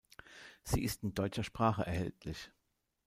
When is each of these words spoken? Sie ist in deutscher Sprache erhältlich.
Sie 0.63 0.83
ist 0.83 1.03
in 1.03 1.13
deutscher 1.13 1.43
Sprache 1.43 1.85
erhältlich. 1.85 2.49